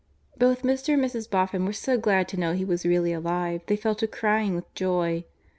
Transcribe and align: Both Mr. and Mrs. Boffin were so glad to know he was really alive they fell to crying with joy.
Both 0.35 0.63
Mr. 0.63 0.95
and 0.95 1.03
Mrs. 1.05 1.29
Boffin 1.29 1.63
were 1.63 1.71
so 1.73 1.95
glad 1.95 2.27
to 2.29 2.37
know 2.39 2.53
he 2.53 2.65
was 2.65 2.87
really 2.87 3.13
alive 3.13 3.61
they 3.67 3.75
fell 3.75 3.93
to 3.97 4.07
crying 4.07 4.55
with 4.55 4.73
joy. 4.73 5.25